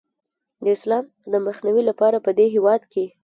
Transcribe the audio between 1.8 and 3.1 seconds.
لپاره پدې هیواد کې